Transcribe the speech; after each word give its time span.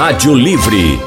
Rádio 0.00 0.34
Livre. 0.34 0.98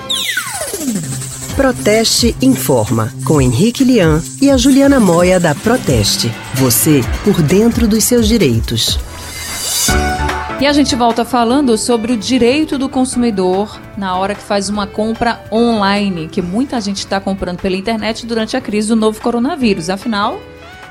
Proteste 1.55 2.35
Informa, 2.39 3.11
com 3.25 3.41
Henrique 3.41 3.83
Lian 3.83 4.21
e 4.39 4.51
a 4.51 4.55
Juliana 4.55 4.99
Moia 4.99 5.39
da 5.39 5.55
Proteste. 5.55 6.31
Você 6.53 7.01
por 7.23 7.41
dentro 7.41 7.87
dos 7.87 8.03
seus 8.03 8.27
direitos. 8.27 8.99
E 10.61 10.67
a 10.67 10.71
gente 10.71 10.95
volta 10.95 11.25
falando 11.25 11.75
sobre 11.75 12.13
o 12.13 12.17
direito 12.17 12.77
do 12.77 12.87
consumidor 12.87 13.81
na 13.97 14.15
hora 14.15 14.35
que 14.35 14.43
faz 14.43 14.69
uma 14.69 14.85
compra 14.85 15.43
online, 15.51 16.27
que 16.27 16.43
muita 16.43 16.79
gente 16.79 16.97
está 16.97 17.19
comprando 17.19 17.61
pela 17.61 17.75
internet 17.75 18.27
durante 18.27 18.55
a 18.55 18.61
crise 18.61 18.89
do 18.89 18.95
novo 18.95 19.19
coronavírus. 19.19 19.89
Afinal, 19.89 20.39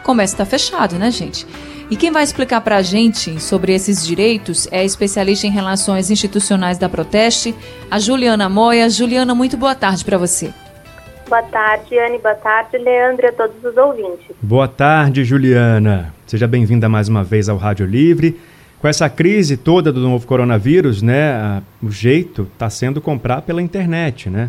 o 0.01 0.03
comércio 0.03 0.35
está 0.35 0.45
fechado, 0.45 0.97
né, 0.97 1.09
gente? 1.13 1.47
E 1.93 1.97
quem 1.97 2.11
vai 2.11 2.23
explicar 2.23 2.63
para 2.63 2.79
a 2.79 2.83
gente 2.83 3.39
sobre 3.39 3.75
esses 3.75 4.07
direitos 4.07 4.67
é 4.73 4.79
a 4.79 4.83
especialista 4.83 5.47
em 5.47 5.51
relações 5.51 6.11
institucionais 6.11 6.79
da 6.79 6.89
Proteste, 6.89 7.55
a 7.91 7.99
Juliana 7.99 8.49
Moia. 8.49 8.89
Juliana, 8.89 9.35
muito 9.35 9.59
boa 9.59 9.75
tarde 9.75 10.03
para 10.03 10.17
você. 10.17 10.51
Boa 11.29 11.43
tarde, 11.43 11.99
Anne. 11.99 12.17
Boa 12.17 12.35
tarde, 12.35 12.79
Leandro 12.79 13.27
e 13.27 13.29
a 13.29 13.33
todos 13.35 13.63
os 13.63 13.77
ouvintes. 13.77 14.35
Boa 14.41 14.67
tarde, 14.67 15.23
Juliana. 15.23 16.15
Seja 16.27 16.49
bem-vinda 16.49 16.89
mais 16.89 17.11
uma 17.11 17.23
vez 17.23 17.51
ao 17.51 17.59
Rádio 17.59 17.85
Livre. 17.85 18.41
Com 18.81 18.89
essa 18.89 19.11
crise 19.11 19.59
toda 19.59 19.93
do 19.93 20.01
novo 20.01 20.27
coronavírus, 20.27 21.03
né, 21.03 21.63
o 21.83 21.91
jeito 21.91 22.49
está 22.55 22.71
sendo 22.71 23.03
comprar 23.03 23.43
pela 23.43 23.61
internet, 23.61 24.31
né? 24.31 24.49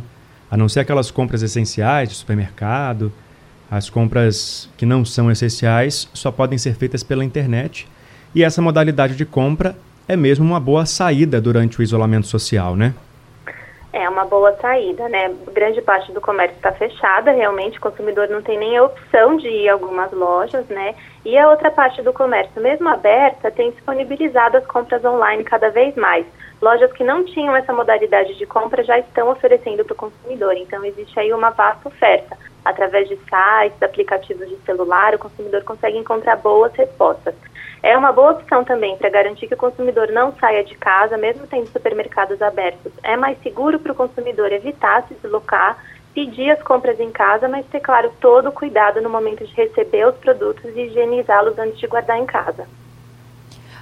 A 0.50 0.56
não 0.56 0.70
ser 0.70 0.80
aquelas 0.80 1.12
compras 1.12 1.44
essenciais 1.44 2.08
de 2.08 2.16
supermercado, 2.16 3.12
as 3.76 3.90
compras 3.90 4.70
que 4.77 4.86
não 4.86 5.04
são 5.04 5.32
essenciais 5.32 6.08
só 6.14 6.31
podem 6.31 6.59
ser 6.59 6.76
feitas 6.76 7.02
pela 7.02 7.26
internet. 7.26 7.88
E 8.36 8.44
essa 8.44 8.62
modalidade 8.62 9.16
de 9.16 9.26
compra 9.26 9.76
é 10.08 10.16
mesmo 10.16 10.45
uma 10.45 10.59
boa 10.59 10.86
saída 10.86 11.41
durante 11.41 11.80
o 11.80 11.84
isolamento 11.84 12.28
social, 12.28 12.76
né? 12.76 12.94
É 13.91 14.08
uma 14.08 14.26
boa 14.26 14.55
saída, 14.58 15.09
né? 15.09 15.34
Grande 15.54 15.81
parte 15.81 16.11
do 16.11 16.22
comércio 16.22 16.56
está 16.56 16.72
fechada, 16.72 17.31
realmente 17.31 17.80
o 17.80 17.81
consumidor 17.81 18.28
não 18.28 18.44
tem 18.44 18.59
nem 18.59 18.78
a 18.78 18.83
opção 18.83 19.38
de 19.38 19.48
ir 19.48 19.70
a 19.70 19.73
algumas 19.73 20.11
lojas, 20.11 20.67
né? 20.67 20.94
E 21.26 21.36
a 21.36 21.50
outra 21.50 21.72
parte 21.72 22.00
do 22.03 22.14
comércio, 22.14 22.61
mesmo 22.61 22.88
aberta, 22.89 23.50
tem 23.50 23.72
disponibilizado 23.72 24.58
as 24.58 24.66
compras 24.67 25.03
online 25.03 25.44
cada 25.44 25.70
vez 25.72 25.95
mais. 25.95 26.28
Lojas 26.61 26.92
que 26.94 27.03
não 27.03 27.26
tinham 27.26 27.55
essa 27.55 27.73
modalidade 27.73 28.36
de 28.36 28.45
compra 28.45 28.83
já 28.83 29.00
estão 29.00 29.30
oferecendo 29.30 29.83
para 29.83 29.94
o 29.94 29.98
consumidor, 29.98 30.53
então 30.58 30.86
existe 30.86 31.20
aí 31.20 31.33
uma 31.33 31.50
vasta 31.50 31.88
oferta. 31.88 32.38
Através 32.64 33.09
de 33.09 33.16
sites, 33.16 33.81
aplicativos 33.81 34.47
de 34.47 34.58
celular, 34.66 35.16
o 35.16 35.19
consumidor 35.19 35.64
consegue 35.64 35.97
encontrar 35.97 36.38
boas 36.38 36.73
respostas. 36.73 37.36
É 37.81 37.97
uma 37.97 38.14
boa 38.14 38.31
opção 38.31 38.64
também 38.64 38.95
para 38.95 39.09
garantir 39.09 39.47
que 39.47 39.53
o 39.53 39.58
consumidor 39.58 40.09
não 40.09 40.33
saia 40.39 40.64
de 40.64 40.73
casa, 40.75 41.17
mesmo 41.17 41.45
tendo 41.47 41.67
supermercados 41.67 42.42
abertos. 42.42 42.94
É 43.03 43.17
mais 43.17 43.38
seguro 43.44 43.78
para 43.78 43.92
o 43.92 43.95
consumidor 43.95 44.53
evitar 44.53 45.05
se 45.08 45.16
deslocar, 45.16 45.78
pedir 46.14 46.52
as 46.52 46.64
compras 46.64 46.97
em 47.00 47.11
casa, 47.11 47.50
mas 47.50 47.66
ter, 47.66 47.81
claro, 47.81 48.09
todo 48.22 48.47
o 48.47 48.52
cuidado 48.53 49.02
no 49.02 49.09
momento 49.09 49.45
de 49.45 49.53
receber 49.53 50.08
os 50.08 50.16
produtos 50.16 50.64
e 50.64 50.81
higienizá-los 50.81 51.59
antes 51.59 51.77
de 51.77 51.88
guardar 51.88 52.17
em 52.17 52.25
casa. 52.25 52.66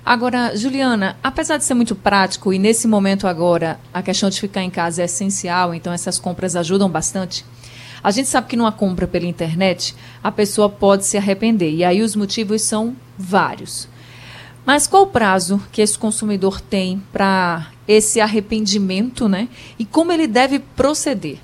Agora, 0.03 0.55
Juliana, 0.55 1.16
apesar 1.21 1.57
de 1.57 1.63
ser 1.63 1.75
muito 1.75 1.95
prático 1.95 2.51
e 2.51 2.57
nesse 2.57 2.88
momento 2.88 3.27
agora 3.27 3.79
a 3.93 4.01
questão 4.01 4.29
de 4.31 4.39
ficar 4.39 4.63
em 4.63 4.69
casa 4.71 5.03
é 5.03 5.05
essencial, 5.05 5.75
então 5.75 5.93
essas 5.93 6.17
compras 6.17 6.55
ajudam 6.55 6.89
bastante. 6.89 7.45
A 8.03 8.11
gente 8.11 8.27
sabe 8.27 8.47
que 8.47 8.55
numa 8.55 8.71
compra 8.71 9.07
pela 9.07 9.25
internet 9.25 9.95
a 10.23 10.31
pessoa 10.31 10.69
pode 10.69 11.05
se 11.05 11.17
arrepender 11.17 11.71
e 11.71 11.83
aí 11.83 12.02
os 12.02 12.16
motivos 12.16 12.61
são 12.61 12.95
vários. 13.17 13.88
Mas 14.66 14.88
qual 14.88 15.03
o 15.03 15.07
prazo 15.07 15.61
que 15.71 15.81
esse 15.81 15.97
consumidor 15.97 16.61
tem 16.61 17.02
para 17.11 17.67
esse 17.88 18.22
arrependimento, 18.22 19.27
né? 19.27 19.49
E 19.77 19.85
como 19.85 20.11
ele 20.11 20.27
deve 20.27 20.59
proceder? 20.59 21.39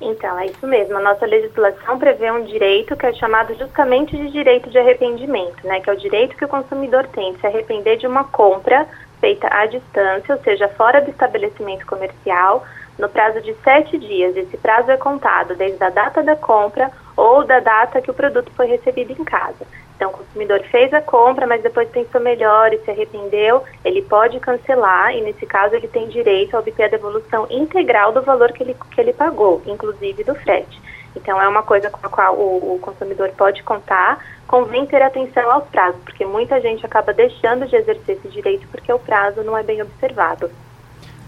Então, 0.00 0.38
é 0.38 0.46
isso 0.46 0.66
mesmo. 0.66 0.96
A 0.98 1.00
nossa 1.00 1.24
legislação 1.24 1.98
prevê 1.98 2.30
um 2.30 2.44
direito 2.44 2.96
que 2.96 3.06
é 3.06 3.12
chamado 3.14 3.54
justamente 3.54 4.16
de 4.16 4.30
direito 4.30 4.68
de 4.68 4.76
arrependimento, 4.76 5.66
né? 5.66 5.80
Que 5.80 5.88
é 5.88 5.92
o 5.92 5.96
direito 5.96 6.36
que 6.36 6.44
o 6.44 6.48
consumidor 6.48 7.06
tem 7.06 7.32
de 7.32 7.40
se 7.40 7.46
arrepender 7.46 7.96
de 7.96 8.06
uma 8.06 8.24
compra 8.24 8.86
feita 9.20 9.48
à 9.50 9.64
distância, 9.64 10.34
ou 10.34 10.42
seja, 10.42 10.68
fora 10.70 11.00
do 11.00 11.10
estabelecimento 11.10 11.86
comercial, 11.86 12.66
no 12.98 13.08
prazo 13.08 13.40
de 13.40 13.54
sete 13.62 13.98
dias. 13.98 14.36
Esse 14.36 14.56
prazo 14.56 14.90
é 14.90 14.96
contado 14.96 15.54
desde 15.54 15.82
a 15.82 15.90
data 15.90 16.22
da 16.22 16.36
compra 16.36 16.90
ou 17.16 17.44
da 17.44 17.60
data 17.60 18.00
que 18.00 18.10
o 18.10 18.14
produto 18.14 18.50
foi 18.56 18.66
recebido 18.66 19.12
em 19.12 19.24
casa. 19.24 19.66
Então, 19.96 20.10
o 20.10 20.12
consumidor 20.12 20.60
fez 20.70 20.92
a 20.92 21.00
compra, 21.00 21.46
mas 21.46 21.62
depois 21.62 21.88
pensou 21.88 22.20
melhor 22.20 22.72
e 22.72 22.78
se 22.80 22.90
arrependeu, 22.90 23.62
ele 23.84 24.02
pode 24.02 24.40
cancelar 24.40 25.14
e, 25.14 25.20
nesse 25.20 25.46
caso, 25.46 25.74
ele 25.76 25.86
tem 25.86 26.08
direito 26.08 26.56
a 26.56 26.58
obter 26.58 26.84
a 26.84 26.88
devolução 26.88 27.46
integral 27.48 28.12
do 28.12 28.20
valor 28.20 28.52
que 28.52 28.62
ele, 28.62 28.76
que 28.90 29.00
ele 29.00 29.12
pagou, 29.12 29.62
inclusive 29.66 30.24
do 30.24 30.34
frete. 30.34 30.82
Então, 31.14 31.40
é 31.40 31.46
uma 31.46 31.62
coisa 31.62 31.90
com 31.90 32.04
a 32.04 32.10
qual 32.10 32.34
o, 32.34 32.74
o 32.74 32.78
consumidor 32.80 33.30
pode 33.38 33.62
contar. 33.62 34.18
Convém 34.48 34.84
ter 34.84 35.00
atenção 35.00 35.48
aos 35.50 35.64
prazos, 35.68 36.00
porque 36.02 36.24
muita 36.24 36.60
gente 36.60 36.84
acaba 36.84 37.12
deixando 37.12 37.66
de 37.66 37.76
exercer 37.76 38.16
esse 38.16 38.28
direito 38.28 38.66
porque 38.68 38.92
o 38.92 38.98
prazo 38.98 39.44
não 39.44 39.56
é 39.56 39.62
bem 39.62 39.80
observado. 39.80 40.50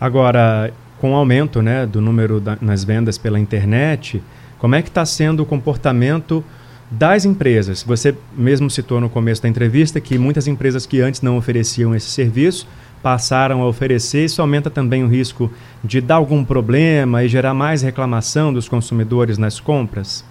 Agora, 0.00 0.72
com 1.01 1.12
o 1.12 1.15
aumento 1.15 1.61
né, 1.62 1.87
do 1.87 2.01
número 2.01 2.41
da, 2.41 2.57
nas 2.61 2.84
vendas 2.84 3.19
pela 3.19 3.39
internet, 3.39 4.23
como 4.59 4.75
é 4.75 4.83
que 4.83 4.89
está 4.89 5.05
sendo 5.05 5.43
o 5.43 5.47
comportamento 5.47 6.45
das 6.91 7.25
empresas? 7.25 7.83
Você 7.83 8.17
mesmo 8.33 8.71
citou 8.71 9.01
no 9.01 9.09
começo 9.09 9.43
da 9.43 9.49
entrevista 9.49 10.01
que 10.01 10.19
muitas 10.19 10.47
empresas 10.47 10.87
que 10.87 11.01
antes 11.01 11.21
não 11.21 11.37
ofereciam 11.37 11.95
esse 11.95 12.11
serviço 12.11 12.67
passaram 13.03 13.62
a 13.62 13.67
oferecer. 13.67 14.25
Isso 14.25 14.41
aumenta 14.41 14.71
também 14.71 15.05
o 15.05 15.09
risco 15.09 15.51
de 15.85 16.01
dar 16.01 16.17
algum 16.17 16.45
problema 16.45 17.23
e 17.23 17.29
gerar 17.29 17.55
mais 17.55 17.83
reclamação 17.83 18.53
dos 18.53 18.69
consumidores 18.69 19.39
nas 19.39 19.61
compras? 19.61 20.25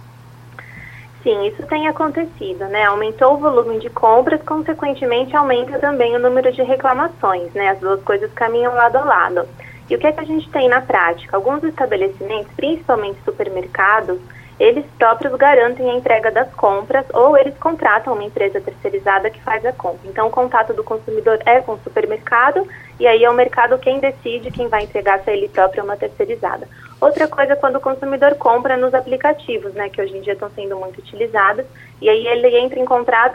Sim, 1.22 1.48
isso 1.48 1.62
tem 1.66 1.88
acontecido, 1.88 2.66
né? 2.68 2.84
Aumentou 2.84 3.34
o 3.34 3.38
volume 3.38 3.80
de 3.80 3.90
compras, 3.90 4.40
consequentemente 4.42 5.34
aumenta 5.34 5.78
também 5.78 6.14
o 6.14 6.20
número 6.20 6.52
de 6.52 6.62
reclamações, 6.62 7.52
né? 7.52 7.70
As 7.70 7.80
duas 7.80 8.00
coisas 8.02 8.30
caminham 8.32 8.74
lado 8.74 8.96
a 8.96 9.04
lado. 9.04 9.40
E 9.88 9.94
o 9.94 9.98
que 9.98 10.06
é 10.06 10.12
que 10.12 10.20
a 10.20 10.24
gente 10.24 10.50
tem 10.50 10.68
na 10.68 10.80
prática? 10.80 11.36
Alguns 11.36 11.62
estabelecimentos, 11.62 12.52
principalmente 12.56 13.18
supermercados, 13.24 14.18
eles 14.58 14.86
próprios 14.98 15.34
garantem 15.34 15.90
a 15.90 15.94
entrega 15.94 16.30
das 16.30 16.52
compras 16.54 17.04
ou 17.12 17.36
eles 17.36 17.56
contratam 17.58 18.14
uma 18.14 18.24
empresa 18.24 18.60
terceirizada 18.60 19.28
que 19.28 19.40
faz 19.42 19.64
a 19.66 19.72
compra. 19.72 20.08
Então, 20.08 20.28
o 20.28 20.30
contato 20.30 20.72
do 20.72 20.82
consumidor 20.82 21.38
é 21.44 21.60
com 21.60 21.72
o 21.72 21.80
supermercado 21.80 22.66
e 22.98 23.06
aí 23.06 23.22
é 23.22 23.30
o 23.30 23.34
mercado 23.34 23.78
quem 23.78 24.00
decide 24.00 24.50
quem 24.50 24.68
vai 24.68 24.84
entregar 24.84 25.22
se 25.22 25.30
é 25.30 25.36
ele 25.36 25.48
próprio 25.48 25.82
ou 25.82 25.88
uma 25.88 25.96
terceirizada. 25.96 26.66
Outra 26.98 27.28
coisa 27.28 27.52
é 27.52 27.56
quando 27.56 27.76
o 27.76 27.80
consumidor 27.80 28.36
compra 28.36 28.78
nos 28.78 28.94
aplicativos, 28.94 29.74
né, 29.74 29.90
que 29.90 30.00
hoje 30.00 30.16
em 30.16 30.22
dia 30.22 30.32
estão 30.32 30.48
sendo 30.50 30.78
muito 30.78 30.98
utilizados, 30.98 31.66
e 32.00 32.08
aí 32.08 32.26
ele 32.26 32.56
entra 32.56 32.78
em, 32.78 32.84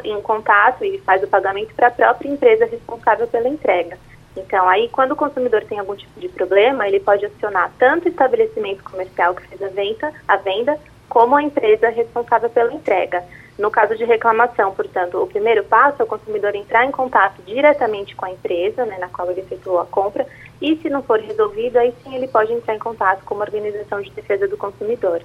em 0.05 0.21
contato 0.21 0.83
e 0.83 0.97
faz 1.01 1.21
o 1.21 1.27
pagamento 1.27 1.73
para 1.75 1.87
a 1.87 1.91
própria 1.91 2.29
empresa 2.29 2.65
responsável 2.65 3.27
pela 3.27 3.47
entrega. 3.47 3.99
Então, 4.35 4.67
aí, 4.67 4.87
quando 4.89 5.11
o 5.11 5.15
consumidor 5.15 5.63
tem 5.65 5.79
algum 5.79 5.95
tipo 5.95 6.19
de 6.19 6.29
problema, 6.29 6.87
ele 6.87 6.99
pode 6.99 7.25
acionar 7.25 7.71
tanto 7.77 8.05
o 8.05 8.09
estabelecimento 8.09 8.83
comercial 8.83 9.35
que 9.35 9.47
fez 9.47 9.61
a 9.61 9.67
venda, 9.67 10.13
a 10.27 10.37
venda, 10.37 10.79
como 11.09 11.35
a 11.35 11.43
empresa 11.43 11.89
responsável 11.89 12.49
pela 12.49 12.73
entrega. 12.73 13.23
No 13.59 13.69
caso 13.69 13.95
de 13.97 14.05
reclamação, 14.05 14.73
portanto, 14.73 15.21
o 15.21 15.27
primeiro 15.27 15.63
passo 15.65 16.01
é 16.01 16.05
o 16.05 16.07
consumidor 16.07 16.55
entrar 16.55 16.85
em 16.85 16.91
contato 16.91 17.41
diretamente 17.45 18.15
com 18.15 18.25
a 18.25 18.31
empresa, 18.31 18.85
né, 18.85 18.97
na 18.97 19.09
qual 19.09 19.29
ele 19.29 19.41
efetuou 19.41 19.81
a 19.81 19.85
compra, 19.85 20.25
e 20.61 20.77
se 20.77 20.89
não 20.89 21.03
for 21.03 21.19
resolvido, 21.19 21.77
aí 21.77 21.93
sim 22.01 22.15
ele 22.15 22.27
pode 22.27 22.53
entrar 22.53 22.73
em 22.73 22.79
contato 22.79 23.23
com 23.25 23.35
uma 23.35 23.43
organização 23.43 24.01
de 24.01 24.09
defesa 24.11 24.47
do 24.47 24.57
consumidor. 24.57 25.21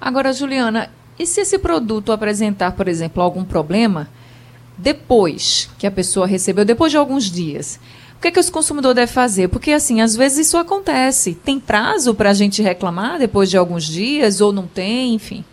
Agora, 0.00 0.32
Juliana, 0.32 0.90
e 1.18 1.26
se 1.26 1.40
esse 1.40 1.58
produto 1.58 2.12
apresentar, 2.12 2.72
por 2.72 2.86
exemplo, 2.86 3.22
algum 3.22 3.44
problema, 3.44 4.08
depois 4.76 5.70
que 5.78 5.86
a 5.86 5.90
pessoa 5.90 6.26
recebeu, 6.26 6.64
depois 6.64 6.90
de 6.90 6.98
alguns 6.98 7.30
dias. 7.30 7.80
O 8.16 8.20
que, 8.20 8.28
é 8.28 8.30
que 8.30 8.40
os 8.40 8.50
consumidores 8.50 8.96
devem 8.96 9.12
fazer? 9.12 9.48
Porque, 9.48 9.72
assim, 9.72 10.00
às 10.00 10.16
vezes 10.16 10.46
isso 10.46 10.56
acontece. 10.56 11.34
Tem 11.34 11.60
prazo 11.60 12.14
para 12.14 12.30
a 12.30 12.34
gente 12.34 12.62
reclamar 12.62 13.18
depois 13.18 13.50
de 13.50 13.56
alguns 13.56 13.84
dias 13.84 14.40
ou 14.40 14.52
não 14.52 14.66
tem, 14.66 15.14
enfim? 15.14 15.44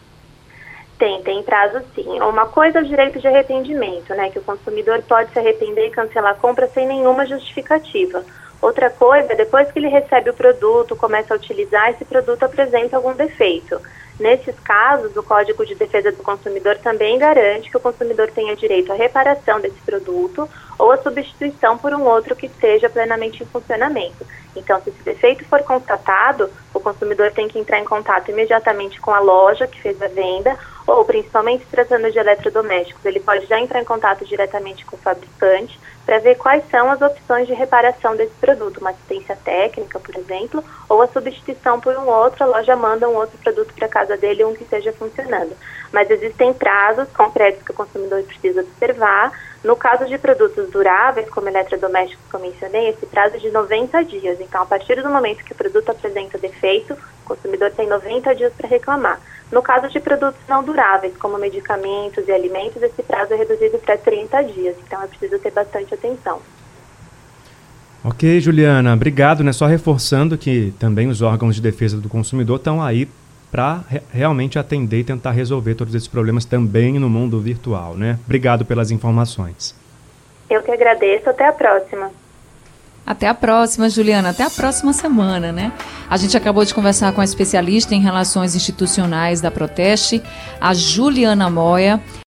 Tem, 0.97 1.21
tem 1.23 1.41
prazo 1.43 1.81
sim. 1.95 2.07
Uma 2.21 2.45
coisa 2.45 2.77
é 2.77 2.81
o 2.81 2.85
direito 2.85 3.19
de 3.19 3.27
arrependimento, 3.27 4.13
né? 4.13 4.29
Que 4.29 4.39
o 4.39 4.43
consumidor 4.43 5.01
pode 5.01 5.31
se 5.33 5.39
arrepender 5.39 5.87
e 5.87 5.89
cancelar 5.89 6.33
a 6.33 6.35
compra 6.35 6.67
sem 6.67 6.87
nenhuma 6.87 7.25
justificativa. 7.25 8.23
Outra 8.61 8.91
coisa 8.91 9.33
é 9.33 9.35
depois 9.35 9.71
que 9.71 9.79
ele 9.79 9.87
recebe 9.87 10.29
o 10.29 10.33
produto, 10.35 10.95
começa 10.95 11.33
a 11.33 11.37
utilizar, 11.37 11.89
esse 11.89 12.05
produto 12.05 12.43
apresenta 12.43 12.95
algum 12.95 13.13
defeito. 13.13 13.81
Nesses 14.19 14.59
casos, 14.59 15.15
o 15.15 15.23
Código 15.23 15.65
de 15.65 15.75
Defesa 15.75 16.11
do 16.11 16.23
Consumidor 16.23 16.77
também 16.77 17.17
garante 17.17 17.69
que 17.69 17.77
o 17.77 17.79
consumidor 17.79 18.29
tenha 18.31 18.55
direito 18.55 18.91
à 18.91 18.95
reparação 18.95 19.59
desse 19.59 19.79
produto 19.81 20.47
ou 20.77 20.91
à 20.91 20.97
substituição 20.97 21.77
por 21.77 21.93
um 21.93 22.03
outro 22.03 22.35
que 22.35 22.45
esteja 22.45 22.89
plenamente 22.89 23.41
em 23.41 23.47
funcionamento. 23.47 24.25
Então, 24.55 24.81
se 24.81 24.89
esse 24.89 25.03
defeito 25.03 25.45
for 25.45 25.63
constatado, 25.63 26.49
o 26.73 26.79
consumidor 26.79 27.31
tem 27.31 27.47
que 27.47 27.57
entrar 27.57 27.79
em 27.79 27.85
contato 27.85 28.29
imediatamente 28.29 28.99
com 28.99 29.11
a 29.11 29.19
loja 29.19 29.67
que 29.67 29.81
fez 29.81 30.01
a 30.01 30.07
venda 30.07 30.57
ou 30.85 31.05
principalmente 31.05 31.63
se 31.63 31.69
tratando 31.69 32.11
de 32.11 32.19
eletrodomésticos, 32.19 33.05
ele 33.05 33.19
pode 33.19 33.45
já 33.45 33.59
entrar 33.59 33.81
em 33.81 33.85
contato 33.85 34.25
diretamente 34.25 34.85
com 34.85 34.95
o 34.95 34.99
fabricante 34.99 35.79
para 36.05 36.19
ver 36.19 36.35
quais 36.35 36.63
são 36.69 36.91
as 36.91 37.01
opções 37.01 37.47
de 37.47 37.53
reparação 37.53 38.15
desse 38.15 38.33
produto, 38.39 38.79
uma 38.79 38.89
assistência 38.89 39.37
técnica, 39.43 39.99
por 39.99 40.15
exemplo, 40.15 40.63
ou 40.89 41.01
a 41.01 41.07
substituição 41.07 41.79
por 41.79 41.95
um 41.95 42.07
outro, 42.07 42.43
a 42.43 42.47
loja 42.47 42.75
manda 42.75 43.07
um 43.07 43.15
outro 43.15 43.37
produto 43.37 43.73
para 43.73 43.87
casa 43.87 44.17
dele, 44.17 44.43
um 44.43 44.53
que 44.53 44.63
esteja 44.63 44.91
funcionando. 44.93 45.55
Mas 45.91 46.09
existem 46.09 46.53
prazos 46.53 47.07
concretos 47.09 47.63
que 47.63 47.71
o 47.71 47.75
consumidor 47.75 48.23
precisa 48.23 48.61
observar. 48.61 49.31
No 49.63 49.75
caso 49.75 50.05
de 50.05 50.17
produtos 50.17 50.69
duráveis, 50.71 51.29
como 51.29 51.47
eletrodomésticos 51.47 52.25
que 52.27 52.35
eu 52.35 52.39
mencionei, 52.39 52.89
esse 52.89 53.05
prazo 53.05 53.35
é 53.35 53.39
de 53.39 53.51
90 53.51 54.03
dias. 54.05 54.41
Então, 54.41 54.61
a 54.63 54.65
partir 54.65 55.01
do 55.01 55.09
momento 55.09 55.43
que 55.43 55.51
o 55.51 55.55
produto 55.55 55.89
apresenta 55.89 56.37
defeito, 56.37 56.93
o 56.93 57.25
consumidor 57.25 57.71
tem 57.71 57.87
90 57.87 58.33
dias 58.35 58.51
para 58.53 58.67
reclamar. 58.67 59.19
No 59.51 59.61
caso 59.61 59.89
de 59.89 59.99
produtos 59.99 60.39
não 60.47 60.63
duráveis, 60.63 61.15
como 61.17 61.37
medicamentos 61.37 62.27
e 62.27 62.31
alimentos, 62.31 62.81
esse 62.81 63.03
prazo 63.03 63.33
é 63.33 63.35
reduzido 63.35 63.77
para 63.79 63.97
30 63.97 64.41
dias. 64.43 64.75
Então, 64.85 65.03
é 65.03 65.07
preciso 65.07 65.37
ter 65.39 65.51
bastante 65.51 65.93
atenção. 65.93 66.39
Ok, 68.03 68.39
Juliana, 68.39 68.93
obrigado. 68.93 69.43
Né? 69.43 69.51
Só 69.51 69.65
reforçando 69.65 70.37
que 70.37 70.73
também 70.79 71.07
os 71.07 71.21
órgãos 71.21 71.55
de 71.55 71.61
defesa 71.61 71.97
do 71.97 72.09
consumidor 72.09 72.57
estão 72.57 72.81
aí 72.81 73.07
para 73.51 73.83
re 73.89 74.01
realmente 74.11 74.57
atender 74.57 74.99
e 74.99 75.03
tentar 75.03 75.31
resolver 75.31 75.75
todos 75.75 75.93
esses 75.93 76.07
problemas 76.07 76.45
também 76.45 76.97
no 76.97 77.09
mundo 77.09 77.39
virtual, 77.41 77.95
né? 77.95 78.17
Obrigado 78.25 78.63
pelas 78.63 78.91
informações. 78.91 79.75
Eu 80.49 80.63
que 80.63 80.71
agradeço. 80.71 81.29
Até 81.29 81.45
a 81.45 81.51
próxima. 81.51 82.09
Até 83.05 83.27
a 83.27 83.33
próxima, 83.33 83.89
Juliana. 83.89 84.29
Até 84.29 84.43
a 84.43 84.49
próxima 84.49 84.93
semana, 84.93 85.51
né? 85.51 85.71
A 86.09 86.17
gente 86.17 86.37
acabou 86.37 86.63
de 86.63 86.73
conversar 86.73 87.11
com 87.13 87.21
a 87.21 87.23
especialista 87.23 87.95
em 87.95 88.01
relações 88.01 88.55
institucionais 88.55 89.41
da 89.41 89.49
Proteste, 89.49 90.21
a 90.59 90.73
Juliana 90.73 91.49
Moya. 91.49 92.01